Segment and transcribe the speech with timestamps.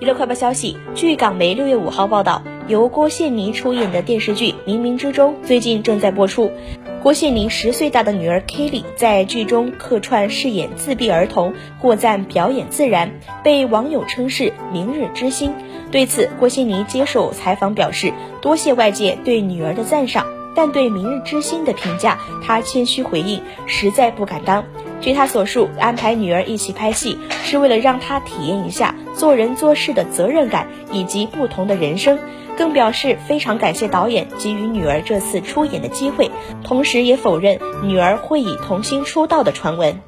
[0.00, 6.50] 娱乐快报消息，据港媒六月五号报道，由郭羡妮出演的电视剧《冥冥之中》最近正在播出。
[7.02, 13.10] 郭羡妮十岁大的女儿 Kelly 在剧中客串饰演自闭儿童，获赞表演自然，
[13.44, 15.52] 被网友称是“明日之星”。
[15.92, 18.10] 对此，郭羡妮接受采访表示，
[18.40, 24.64] 多谢外界对女儿的赞赏，但对“明日之星”的评价，她谦虚回应，实在不敢当。
[25.00, 32.18] 据他所述，安排女儿一起拍戏，是为了让她体验一下做人做事的责任感以及不同的人生，
[32.56, 36.30] 更表示非常感谢导演给予女儿这次出演的机会，
[36.62, 40.00] 同时也否认女儿会以童星出道的传闻。